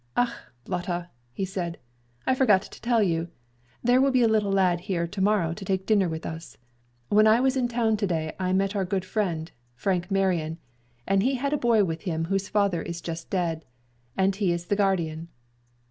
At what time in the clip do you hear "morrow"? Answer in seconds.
5.21-5.53